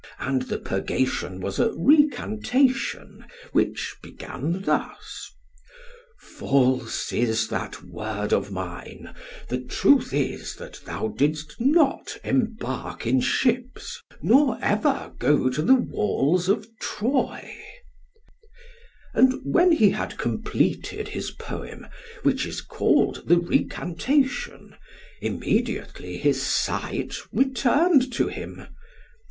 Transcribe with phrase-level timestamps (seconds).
[0.17, 5.31] And the purgation was a recantation, which began thus,
[6.19, 9.13] 'False is that word of mine
[9.49, 15.75] the truth is that thou didst not embark in ships, nor ever go to the
[15.75, 17.53] walls of Troy;'
[19.13, 21.85] and when he had completed his poem,
[22.23, 24.75] which is called 'the recantation,'
[25.21, 28.65] immediately his sight returned to him.